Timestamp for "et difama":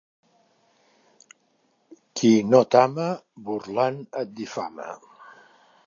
4.23-4.91